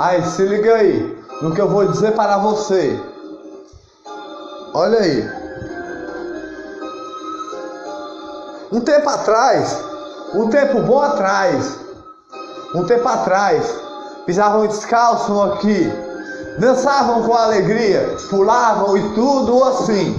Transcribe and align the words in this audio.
Aí, 0.00 0.24
se 0.24 0.42
liga 0.44 0.76
aí 0.76 1.22
no 1.42 1.54
que 1.54 1.60
eu 1.60 1.68
vou 1.68 1.86
dizer 1.86 2.14
para 2.14 2.38
você. 2.38 2.98
Olha 4.72 4.98
aí. 4.98 5.30
Um 8.72 8.80
tempo 8.80 9.06
atrás, 9.10 9.76
um 10.32 10.48
tempo 10.48 10.80
bom 10.80 11.02
atrás, 11.02 11.76
um 12.74 12.84
tempo 12.84 13.06
atrás, 13.06 13.74
pisavam 14.24 14.66
descalço 14.66 15.38
aqui, 15.42 15.92
dançavam 16.58 17.22
com 17.24 17.34
alegria, 17.34 18.16
pulavam 18.30 18.96
e 18.96 19.14
tudo 19.14 19.62
assim. 19.64 20.18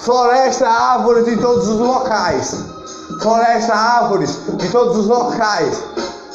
Floresta, 0.00 0.68
árvores 0.68 1.26
em 1.26 1.38
todos 1.38 1.66
os 1.66 1.78
locais. 1.78 2.54
Floresta, 3.22 3.74
árvores 3.74 4.38
em 4.62 4.70
todos 4.70 4.98
os 4.98 5.06
locais. 5.06 5.82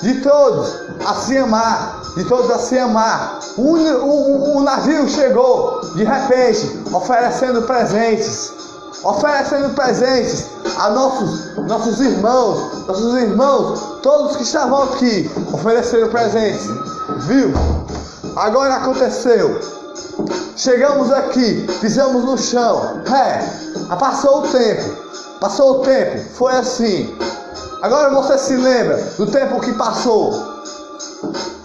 De 0.01 0.19
todos 0.21 0.90
a 1.05 1.13
se 1.15 1.37
amar, 1.37 2.01
de 2.15 2.23
todos 2.25 2.49
a 2.51 2.59
se 2.59 2.77
amar. 2.77 3.39
O, 3.57 3.75
o, 3.75 4.57
o 4.57 4.61
navio 4.61 5.07
chegou 5.09 5.81
de 5.95 6.03
repente, 6.03 6.83
oferecendo 6.93 7.61
presentes 7.63 8.61
oferecendo 9.03 9.73
presentes 9.73 10.45
a 10.77 10.89
nossos, 10.91 11.57
nossos 11.67 11.99
irmãos, 11.99 12.85
nossos 12.87 13.15
irmãos, 13.15 13.99
todos 14.01 14.37
que 14.37 14.43
estavam 14.43 14.83
aqui, 14.83 15.29
ofereceram 15.51 16.09
presentes. 16.09 16.67
Viu? 17.25 17.51
Agora 18.35 18.75
aconteceu. 18.75 19.59
Chegamos 20.55 21.11
aqui, 21.11 21.67
pisamos 21.81 22.23
no 22.23 22.37
chão. 22.37 23.01
É, 23.07 23.95
passou 23.95 24.39
o 24.39 24.47
tempo. 24.47 24.95
Passou 25.39 25.79
o 25.79 25.79
tempo. 25.79 26.23
Foi 26.35 26.53
assim. 26.53 27.17
Agora 27.81 28.11
você 28.11 28.37
se 28.37 28.55
lembra 28.55 28.97
do 29.17 29.25
tempo 29.25 29.59
que 29.59 29.73
passou. 29.73 30.50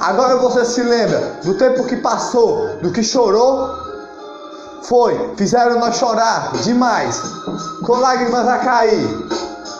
Agora 0.06 0.36
você 0.36 0.64
se 0.64 0.82
lembra 0.84 1.18
do 1.42 1.54
tempo 1.54 1.82
que 1.82 1.96
passou, 1.96 2.76
do 2.80 2.92
que 2.92 3.02
chorou, 3.02 3.68
foi, 4.82 5.34
fizeram 5.36 5.80
nós 5.80 5.96
chorar 5.96 6.52
demais, 6.62 7.20
com 7.84 7.94
lágrimas 7.94 8.46
a 8.46 8.58
cair. 8.58 9.26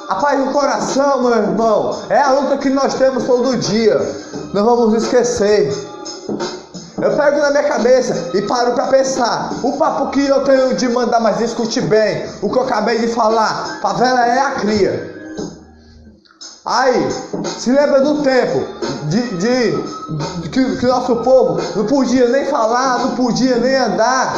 A 0.08 0.16
paz 0.16 0.44
do 0.44 0.50
coração, 0.50 1.22
meu 1.22 1.32
irmão, 1.32 2.02
é 2.08 2.20
a 2.20 2.32
luta 2.32 2.58
que 2.58 2.68
nós 2.68 2.94
temos 2.94 3.22
todo 3.22 3.56
dia. 3.56 3.96
Não 4.52 4.64
vamos 4.64 5.00
esquecer. 5.00 5.72
Eu 7.00 7.16
pego 7.16 7.38
na 7.38 7.50
minha 7.50 7.68
cabeça 7.68 8.36
e 8.36 8.42
paro 8.42 8.72
para 8.72 8.88
pensar. 8.88 9.52
O 9.62 9.76
papo 9.78 10.10
que 10.10 10.26
eu 10.26 10.42
tenho 10.42 10.74
de 10.74 10.88
mandar, 10.88 11.20
mas 11.20 11.40
escute 11.40 11.80
bem. 11.80 12.28
O 12.42 12.50
que 12.50 12.58
eu 12.58 12.62
acabei 12.62 12.98
de 12.98 13.06
falar. 13.14 13.78
Favela 13.80 14.26
é 14.26 14.40
a 14.40 14.50
cria. 14.52 15.15
Aí, 16.66 17.08
se 17.58 17.70
lembra 17.70 18.00
do 18.00 18.22
tempo 18.22 18.66
de, 19.04 19.22
de, 19.36 19.82
de 20.40 20.48
que, 20.48 20.76
que 20.78 20.86
nosso 20.86 21.16
povo 21.16 21.60
não 21.76 21.86
podia 21.86 22.28
nem 22.28 22.46
falar, 22.46 22.98
não 22.98 23.14
podia 23.14 23.56
nem 23.58 23.76
andar 23.76 24.34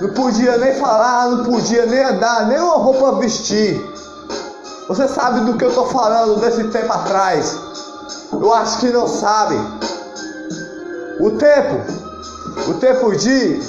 não 0.00 0.08
podia 0.10 0.56
nem 0.56 0.74
falar, 0.74 1.28
não 1.28 1.44
podia 1.44 1.86
nem 1.86 2.02
andar, 2.02 2.46
nem 2.46 2.58
uma 2.58 2.76
roupa 2.76 3.18
vestir. 3.18 3.78
Você 4.88 5.06
sabe 5.06 5.40
do 5.40 5.56
que 5.56 5.64
eu 5.64 5.68
estou 5.68 5.86
falando 5.86 6.40
desse 6.40 6.64
tempo 6.64 6.92
atrás? 6.92 7.56
Eu 8.32 8.52
acho 8.54 8.78
que 8.80 8.88
não 8.88 9.06
sabe. 9.06 9.56
O 11.20 11.32
tempo, 11.32 11.80
o 12.68 12.74
tempo 12.74 13.14
de, 13.14 13.60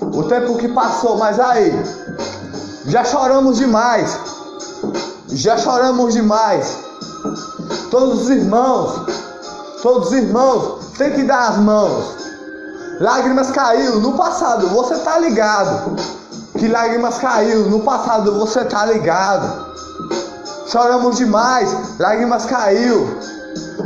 o 0.00 0.22
tempo 0.24 0.56
que 0.56 0.68
passou, 0.68 1.18
mas 1.18 1.38
aí, 1.38 1.72
já 2.86 3.04
choramos 3.04 3.58
demais, 3.58 4.18
já 5.32 5.56
choramos 5.58 6.14
demais. 6.14 6.78
Todos 7.90 8.22
os 8.22 8.30
irmãos, 8.30 9.06
todos 9.82 10.08
os 10.08 10.14
irmãos, 10.14 10.86
tem 10.96 11.12
que 11.12 11.22
dar 11.22 11.50
as 11.50 11.58
mãos. 11.58 12.16
Lágrimas 13.00 13.50
caiu 13.50 14.00
no 14.00 14.12
passado, 14.12 14.68
você 14.68 14.96
tá 14.96 15.18
ligado. 15.18 15.96
Que 16.58 16.68
lágrimas 16.68 17.18
caiu 17.18 17.70
no 17.70 17.80
passado, 17.80 18.38
você 18.38 18.64
tá 18.64 18.84
ligado. 18.86 19.70
Choramos 20.66 21.16
demais, 21.16 21.74
lágrimas 21.98 22.44
caiu. 22.44 23.18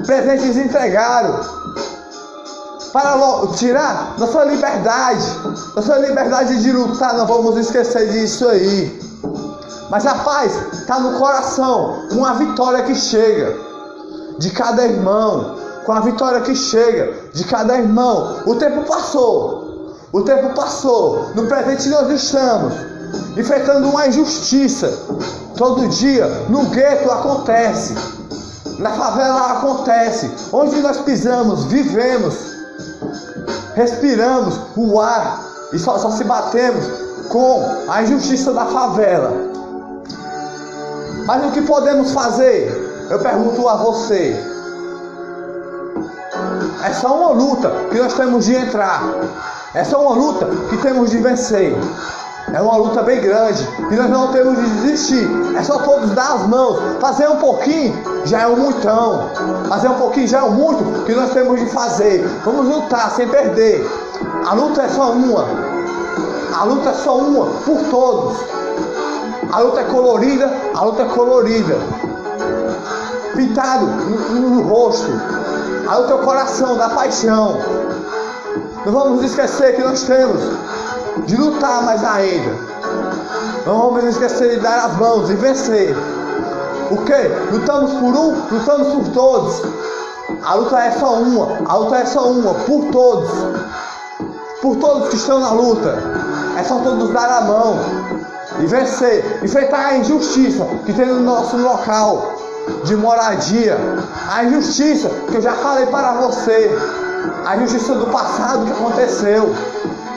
Presentes 0.06 0.56
entregaram. 0.56 1.40
Para 2.92 3.16
tirar 3.56 4.14
nossa 4.18 4.44
liberdade, 4.44 5.26
nossa 5.74 5.98
liberdade 5.98 6.62
de 6.62 6.70
lutar, 6.70 7.14
não 7.14 7.26
vamos 7.26 7.56
esquecer 7.56 8.08
disso 8.10 8.48
aí. 8.48 9.03
Mas 9.90 10.06
a 10.06 10.14
paz 10.16 10.72
está 10.72 10.98
no 10.98 11.18
coração, 11.18 12.06
uma 12.12 12.34
vitória 12.34 12.82
que 12.84 12.94
chega 12.94 13.56
de 14.38 14.50
cada 14.50 14.84
irmão, 14.86 15.56
com 15.84 15.92
a 15.92 16.00
vitória 16.00 16.40
que 16.40 16.54
chega 16.54 17.12
de 17.32 17.44
cada 17.44 17.76
irmão. 17.76 18.42
O 18.46 18.54
tempo 18.56 18.84
passou, 18.84 19.94
o 20.12 20.22
tempo 20.22 20.54
passou. 20.54 21.30
No 21.34 21.46
presente 21.46 21.88
nós 21.88 22.10
estamos 22.10 22.72
enfrentando 23.36 23.88
uma 23.88 24.06
injustiça. 24.06 24.92
Todo 25.56 25.88
dia 25.88 26.26
no 26.48 26.64
gueto 26.66 27.10
acontece, 27.10 27.94
na 28.78 28.90
favela 28.90 29.52
acontece. 29.52 30.30
Onde 30.52 30.80
nós 30.80 30.98
pisamos, 30.98 31.64
vivemos, 31.64 32.34
respiramos 33.74 34.58
o 34.76 35.00
ar 35.00 35.40
e 35.72 35.78
só, 35.78 35.98
só 35.98 36.10
se 36.10 36.24
batemos 36.24 36.84
com 37.28 37.84
a 37.88 38.02
injustiça 38.02 38.52
da 38.52 38.66
favela. 38.66 39.53
Mas 41.24 41.44
o 41.44 41.50
que 41.50 41.62
podemos 41.62 42.12
fazer? 42.12 43.06
Eu 43.10 43.18
pergunto 43.18 43.66
a 43.68 43.76
você. 43.76 44.36
É 46.84 46.92
só 46.92 47.14
uma 47.14 47.32
luta 47.32 47.70
que 47.90 47.98
nós 47.98 48.12
temos 48.12 48.44
de 48.44 48.54
entrar. 48.54 49.02
É 49.74 49.82
só 49.84 50.02
uma 50.02 50.14
luta 50.14 50.46
que 50.68 50.76
temos 50.78 51.10
de 51.10 51.18
vencer. 51.18 51.74
É 52.52 52.60
uma 52.60 52.76
luta 52.76 53.02
bem 53.02 53.20
grande 53.20 53.66
e 53.90 53.96
nós 53.96 54.10
não 54.10 54.30
temos 54.32 54.56
de 54.58 54.70
desistir. 54.82 55.26
É 55.56 55.62
só 55.62 55.78
todos 55.78 56.10
dar 56.10 56.34
as 56.34 56.46
mãos. 56.46 56.78
Fazer 57.00 57.26
um 57.28 57.36
pouquinho 57.36 57.96
já 58.26 58.42
é 58.42 58.46
um 58.46 58.56
muitão. 58.56 59.30
Fazer 59.68 59.88
um 59.88 59.94
pouquinho 59.94 60.28
já 60.28 60.40
é 60.40 60.42
um 60.42 60.50
muito 60.50 61.04
que 61.04 61.14
nós 61.14 61.30
temos 61.32 61.58
de 61.58 61.66
fazer. 61.66 62.22
Vamos 62.44 62.66
lutar 62.66 63.10
sem 63.12 63.26
perder. 63.26 63.84
A 64.46 64.52
luta 64.52 64.82
é 64.82 64.88
só 64.88 65.12
uma. 65.12 65.46
A 66.54 66.64
luta 66.64 66.90
é 66.90 66.94
só 66.94 67.16
uma 67.16 67.46
por 67.64 67.82
todos. 67.88 68.36
A 69.54 69.60
luta 69.60 69.82
é 69.82 69.84
colorida, 69.84 70.52
a 70.74 70.84
luta 70.84 71.02
é 71.02 71.04
colorida. 71.04 71.76
Pintado 73.36 73.86
no, 73.86 74.50
no 74.50 74.62
rosto 74.62 75.12
ao 75.86 76.08
teu 76.08 76.18
coração 76.18 76.76
da 76.76 76.88
paixão. 76.88 77.60
Não 78.84 78.92
vamos 78.92 79.22
esquecer 79.22 79.76
que 79.76 79.82
nós 79.82 80.02
temos 80.02 80.42
de 81.24 81.36
lutar 81.36 81.84
mais 81.84 82.02
ainda. 82.02 82.50
Não 83.64 83.78
vamos 83.78 84.02
esquecer 84.06 84.56
de 84.56 84.60
dar 84.60 84.86
as 84.86 84.96
mãos 84.96 85.30
e 85.30 85.34
vencer. 85.34 85.96
O 86.90 86.96
que? 87.04 87.52
Lutamos 87.52 87.92
por 87.92 88.12
um, 88.12 88.34
lutamos 88.50 88.88
por 88.88 89.08
todos. 89.12 89.62
A 90.42 90.54
luta 90.54 90.80
é 90.80 90.90
só 90.90 91.14
uma, 91.14 91.58
a 91.64 91.76
luta 91.76 91.98
é 91.98 92.04
só 92.06 92.28
uma, 92.28 92.54
por 92.54 92.86
todos. 92.90 93.30
Por 94.60 94.76
todos 94.78 95.10
que 95.10 95.14
estão 95.14 95.38
na 95.38 95.52
luta. 95.52 95.96
É 96.58 96.64
só 96.64 96.80
todos 96.80 97.10
dar 97.10 97.38
a 97.38 97.40
mão 97.42 98.03
e 98.60 98.66
vencer, 98.66 99.40
enfrentar 99.42 99.86
a 99.86 99.96
injustiça 99.98 100.64
que 100.84 100.92
tem 100.92 101.06
no 101.06 101.20
nosso 101.20 101.56
local 101.56 102.34
de 102.84 102.96
moradia, 102.96 103.76
a 104.30 104.44
injustiça 104.44 105.10
que 105.30 105.36
eu 105.36 105.42
já 105.42 105.52
falei 105.52 105.86
para 105.86 106.12
você, 106.12 106.70
a 107.44 107.56
injustiça 107.56 107.94
do 107.94 108.06
passado 108.06 108.64
que 108.64 108.72
aconteceu, 108.72 109.54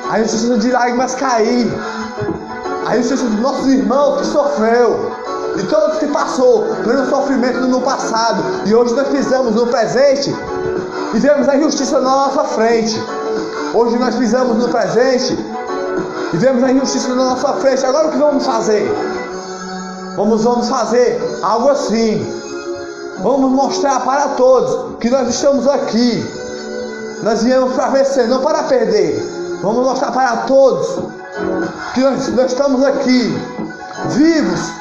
a 0.09 0.19
injustiça 0.19 0.57
de 0.57 0.71
lágrimas 0.71 1.15
cair, 1.15 1.67
a 2.85 2.95
injustiça 2.97 3.25
dos 3.25 3.39
nossos 3.39 3.67
irmãos 3.67 4.21
que 4.21 4.27
sofreu, 4.27 5.11
de 5.55 5.63
todos 5.63 5.97
que 5.97 6.07
passou 6.07 6.63
pelo 6.83 7.09
sofrimento 7.09 7.61
no 7.61 7.81
passado, 7.81 8.43
e 8.65 8.75
hoje 8.75 8.93
nós 8.93 9.07
pisamos 9.07 9.55
no 9.55 9.67
presente. 9.67 10.33
E 11.13 11.19
vemos 11.19 11.47
a 11.49 11.55
injustiça 11.55 11.99
na 11.99 12.09
nossa 12.09 12.43
frente. 12.43 13.01
Hoje 13.73 13.97
nós 13.97 14.15
pisamos 14.15 14.57
no 14.57 14.69
presente 14.69 15.35
e 16.33 16.37
vemos 16.37 16.63
a 16.63 16.71
injustiça 16.71 17.09
na 17.09 17.15
nossa 17.15 17.53
frente. 17.53 17.85
Agora 17.85 18.07
o 18.07 18.11
que 18.11 18.17
vamos 18.17 18.45
fazer? 18.45 18.91
Vamos, 20.15 20.43
vamos 20.43 20.67
fazer 20.67 21.21
algo 21.41 21.69
assim. 21.69 22.33
Vamos 23.19 23.51
mostrar 23.51 24.01
para 24.01 24.29
todos 24.29 24.97
que 24.99 25.09
nós 25.09 25.29
estamos 25.29 25.67
aqui. 25.67 26.25
Nós 27.23 27.43
viemos 27.43 27.73
para 27.73 27.89
vencer, 27.89 28.27
não 28.27 28.41
para 28.41 28.63
perder. 28.63 29.15
Vamos 29.61 29.85
mostrar 29.85 30.11
para 30.11 30.37
todos 30.37 30.99
que 31.93 32.01
nós, 32.01 32.27
nós 32.29 32.51
estamos 32.51 32.83
aqui, 32.83 33.35
vivos, 34.09 34.71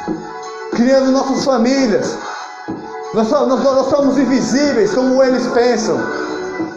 criando 0.73 1.13
nossas 1.13 1.45
famílias. 1.45 2.15
Nós, 3.15 3.31
nós, 3.31 3.63
nós 3.63 3.89
somos 3.89 4.19
invisíveis 4.19 4.93
como 4.93 5.23
eles 5.23 5.47
pensam 5.47 5.99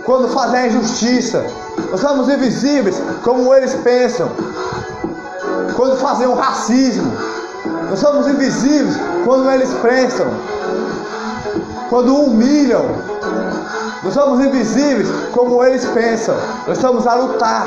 quando 0.06 0.30
fazem 0.30 0.60
a 0.60 0.68
injustiça. 0.68 1.44
Nós 1.92 2.00
somos 2.00 2.30
invisíveis 2.30 2.96
como 3.24 3.54
eles 3.54 3.74
pensam 3.76 4.30
quando 5.80 5.96
fazem 5.96 6.28
o 6.28 6.34
racismo. 6.34 7.10
Nós 7.90 8.00
somos 8.00 8.28
invisíveis 8.28 8.98
quando 9.24 9.50
eles 9.50 9.74
pensam 9.76 10.28
quando 11.90 12.16
humilham, 12.16 12.86
Nós 14.04 14.14
somos 14.14 14.46
invisíveis 14.46 15.08
como 15.32 15.64
eles 15.64 15.86
pensam. 15.86 16.36
Nós 16.68 16.78
estamos 16.78 17.08
a 17.08 17.16
lutar. 17.16 17.66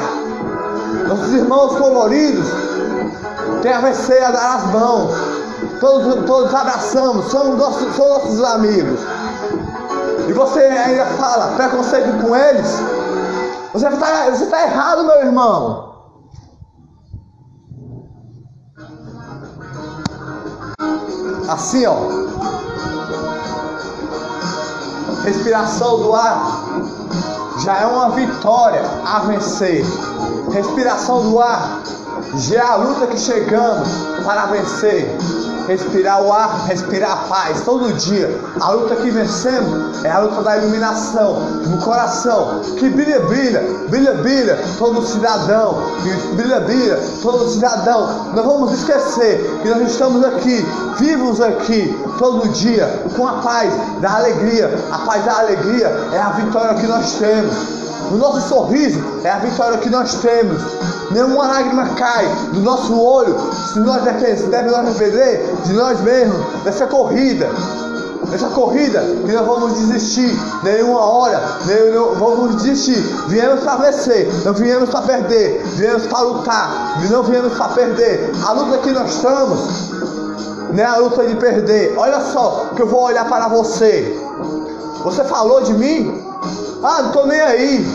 Nossos 1.09 1.33
irmãos 1.33 1.77
coloridos 1.77 2.47
têm 3.63 3.73
a 3.73 3.81
vencer 3.81 4.23
a 4.23 4.31
dar 4.31 4.57
as 4.57 4.67
mãos. 4.73 5.11
Todos, 5.81 6.25
todos 6.27 6.55
abraçamos, 6.55 7.31
somos 7.31 7.59
nossos, 7.59 7.97
são 7.97 8.09
nossos 8.09 8.45
amigos. 8.45 9.01
E 10.29 10.33
você 10.33 10.61
ainda 10.61 11.07
fala 11.07 11.55
preconceito 11.57 12.23
com 12.23 12.37
eles? 12.37 12.67
Você 13.73 13.89
está 13.89 14.31
você 14.31 14.47
tá 14.47 14.63
errado, 14.63 15.05
meu 15.05 15.19
irmão. 15.19 15.92
Assim, 21.49 21.87
ó. 21.87 21.97
Respiração 25.25 25.99
do 25.99 26.15
ar 26.15 26.65
já 27.65 27.79
é 27.79 27.87
uma 27.87 28.11
vitória 28.11 28.83
a 29.05 29.21
vencer. 29.21 29.85
Respiração 30.53 31.31
do 31.31 31.41
ar 31.41 31.83
já 32.37 32.57
é 32.57 32.61
a 32.61 32.77
luta 32.77 33.07
que 33.07 33.19
chegamos 33.19 33.89
para 34.25 34.47
vencer 34.47 35.17
respirar 35.67 36.23
o 36.23 36.33
ar, 36.33 36.67
respirar 36.67 37.13
a 37.13 37.17
paz 37.29 37.61
todo 37.65 37.93
dia. 37.95 38.41
A 38.61 38.71
luta 38.71 38.97
que 38.97 39.11
vencemos 39.11 40.05
é 40.05 40.11
a 40.11 40.21
luta 40.21 40.43
da 40.43 40.59
iluminação 40.59 41.41
no 41.67 41.79
coração, 41.79 42.61
que 42.79 42.89
brilha, 42.89 43.21
brilha, 43.21 43.61
brilha, 43.89 44.15
brilha 44.15 44.59
todo 44.79 45.05
cidadão, 45.07 45.83
brilha, 46.35 46.61
brilha 46.61 46.99
todo 47.23 47.49
cidadão. 47.49 48.33
Não 48.35 48.43
vamos 48.43 48.73
esquecer 48.73 49.61
que 49.63 49.69
nós 49.69 49.91
estamos 49.91 50.25
aqui, 50.25 50.65
vivos 50.99 51.41
aqui, 51.41 51.99
todo 52.19 52.49
dia, 52.51 52.87
com 53.17 53.27
a 53.27 53.35
paz 53.35 53.73
da 54.01 54.17
alegria. 54.17 54.71
A 54.91 54.99
paz 54.99 55.25
da 55.25 55.39
alegria 55.39 55.87
é 56.13 56.19
a 56.19 56.31
vitória 56.31 56.75
que 56.75 56.87
nós 56.87 57.13
temos. 57.15 57.82
O 58.11 58.17
nosso 58.17 58.49
sorriso 58.49 59.01
é 59.25 59.31
a 59.31 59.39
vitória 59.39 59.79
que 59.79 59.89
nós 59.89 60.15
temos. 60.17 60.61
Nenhuma 61.11 61.47
lágrima 61.47 61.89
cai 61.91 62.27
do 62.53 62.61
nosso 62.61 62.99
olho 62.99 63.37
se 63.73 63.79
nós 63.81 64.03
depender 64.03 64.63
nós 64.63 64.89
depender 64.95 65.55
de 65.65 65.73
nós 65.75 66.01
mesmos, 66.01 66.63
dessa 66.65 66.87
corrida. 66.87 67.49
Dessa 68.31 68.49
corrida 68.49 69.01
que 69.27 69.33
não 69.33 69.45
vamos 69.45 69.75
desistir 69.75 70.35
nenhuma 70.63 71.01
hora, 71.01 71.43
não 71.95 72.15
vamos 72.15 72.63
desistir. 72.63 72.99
Viemos 73.29 73.61
para 73.61 73.77
vencer, 73.77 74.33
não 74.45 74.55
viemos 74.55 74.89
para 74.89 75.03
perder, 75.03 75.63
viemos 75.77 76.07
para 76.07 76.21
lutar, 76.21 76.99
não 77.11 77.23
viemos 77.23 77.53
para 77.55 77.69
perder. 77.69 78.33
A 78.47 78.53
luta 78.53 78.79
que 78.79 78.91
nós 78.93 79.11
estamos 79.11 79.91
não 80.73 80.83
é 80.83 80.87
a 80.87 80.97
luta 80.97 81.27
de 81.27 81.35
perder. 81.37 81.95
Olha 81.99 82.21
só 82.21 82.71
que 82.75 82.81
eu 82.81 82.87
vou 82.87 83.03
olhar 83.03 83.29
para 83.29 83.49
você. 83.49 84.19
Você 85.05 85.25
falou 85.25 85.61
de 85.63 85.75
mim? 85.75 86.32
Ah, 86.83 87.03
não 87.03 87.13
tô 87.13 87.27
nem 87.27 87.41
aí. 87.41 87.87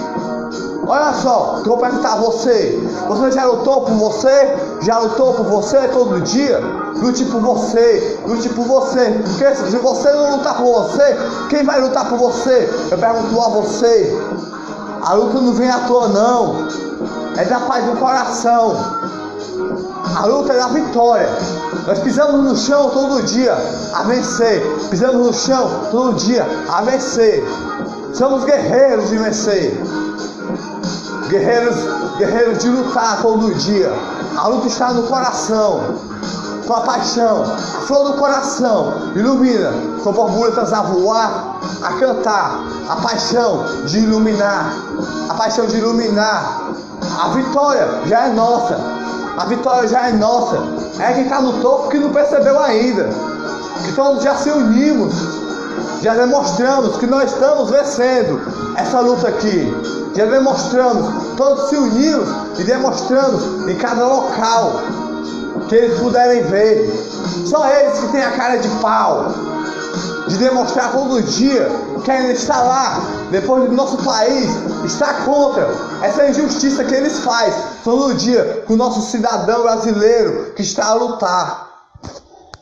Olha 0.88 1.14
só, 1.14 1.56
eu 1.58 1.66
vou 1.66 1.78
perguntar 1.78 2.14
a 2.14 2.16
você. 2.16 2.80
Você 3.10 3.32
já 3.32 3.44
lutou 3.44 3.82
por 3.82 3.94
você? 3.96 4.56
Já 4.82 5.00
lutou 5.00 5.34
por 5.34 5.46
você 5.46 5.88
todo 5.90 6.22
dia? 6.22 6.60
Lute 6.96 7.26
por 7.26 7.42
você, 7.42 8.18
lute 8.26 8.48
por 8.50 8.66
você. 8.66 9.12
Porque 9.12 9.56
se 9.56 9.78
você 9.78 10.12
não 10.14 10.38
lutar 10.38 10.56
por 10.56 10.66
você, 10.66 11.18
quem 11.50 11.64
vai 11.66 11.82
lutar 11.82 12.08
por 12.08 12.18
você? 12.18 12.70
Eu 12.90 12.98
pergunto 12.98 13.42
a 13.42 13.50
você. 13.50 14.18
A 15.04 15.14
luta 15.14 15.42
não 15.42 15.54
vem 15.54 15.70
à 15.70 15.80
toa 15.80 16.08
não. 16.08 16.68
É 17.36 17.44
da 17.44 17.60
paz 17.60 17.86
do 17.86 17.98
coração. 17.98 18.78
A 20.16 20.26
luta 20.26 20.54
é 20.54 20.58
da 20.58 20.68
vitória. 20.68 21.30
Nós 21.86 22.00
pisamos 22.00 22.44
no 22.44 22.56
chão 22.56 22.90
todo 22.92 23.22
dia 23.24 23.56
a 23.94 24.04
vencer. 24.04 24.62
Pisamos 24.90 25.28
no 25.28 25.34
chão 25.34 25.70
todo 25.92 26.14
dia 26.14 26.48
a 26.70 26.82
vencer. 26.82 27.44
Somos 28.18 28.46
guerreiros 28.46 29.10
de 29.10 29.18
vencer. 29.20 29.80
Guerreiros, 31.30 31.76
guerreiros 32.18 32.58
de 32.58 32.70
lutar 32.70 33.22
todo 33.22 33.54
dia. 33.54 33.94
A 34.36 34.48
luta 34.48 34.66
está 34.66 34.92
no 34.92 35.04
coração. 35.04 36.00
Com 36.66 36.74
a 36.74 36.82
paixão, 36.82 37.44
a 37.44 37.82
flor 37.82 38.12
do 38.12 38.18
coração 38.18 39.12
ilumina, 39.16 39.72
com 40.04 40.12
borboletas 40.12 40.74
a 40.74 40.82
voar, 40.82 41.60
a 41.82 41.94
cantar, 41.94 42.60
a 42.90 42.96
paixão 42.98 43.64
de 43.86 44.00
iluminar, 44.00 44.74
a 45.30 45.36
paixão 45.36 45.68
de 45.68 45.78
iluminar. 45.78 46.72
A 47.22 47.30
vitória 47.30 48.02
já 48.08 48.26
é 48.26 48.34
nossa, 48.34 48.78
a 49.38 49.46
vitória 49.46 49.88
já 49.88 50.10
é 50.10 50.14
nossa. 50.14 50.58
É 51.00 51.14
quem 51.14 51.24
está 51.24 51.40
no 51.40 51.62
topo 51.62 51.90
que 51.90 52.00
não 52.00 52.10
percebeu 52.10 52.60
ainda. 52.60 53.10
Que 53.86 53.94
todos 53.94 54.24
já 54.24 54.36
se 54.36 54.50
unimos 54.50 55.14
já 56.02 56.14
demonstramos 56.14 56.98
que 56.98 57.08
nós 57.08 57.32
estamos 57.32 57.70
vencendo 57.70 58.42
essa 58.76 59.00
luta 59.00 59.28
aqui. 59.28 59.74
Já 60.16 60.26
demonstramos, 60.26 61.36
todos 61.36 61.70
se 61.70 61.76
unimos 61.76 62.30
e 62.60 62.64
demonstramos 62.64 63.70
em 63.70 63.76
cada 63.76 64.06
local 64.06 64.82
que 65.68 65.76
eles 65.76 66.00
puderem 66.00 66.44
ver. 66.44 66.90
Só 67.46 67.68
eles 67.68 68.00
que 68.00 68.08
têm 68.10 68.24
a 68.24 68.32
cara 68.32 68.58
de 68.58 68.68
pau, 68.82 69.26
de 70.28 70.38
demonstrar 70.38 70.92
todo 70.92 71.22
dia 71.22 71.70
que 72.04 72.12
ainda 72.12 72.32
está 72.32 72.62
lá, 72.62 73.02
depois 73.32 73.70
do 73.70 73.76
nosso 73.76 73.98
país 73.98 74.50
está 74.86 75.14
contra 75.26 75.68
essa 76.02 76.30
injustiça 76.30 76.84
que 76.84 76.96
eles 76.96 77.20
fazem 77.20 77.54
todo 77.84 78.14
dia 78.14 78.64
com 78.66 78.74
o 78.74 78.78
nosso 78.78 79.02
cidadão 79.12 79.64
brasileiro 79.64 80.54
que 80.56 80.62
está 80.62 80.88
a 80.88 80.94
lutar. 80.94 81.67